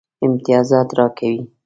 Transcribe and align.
امتیازات 0.25 0.89
راکوي. 0.97 1.41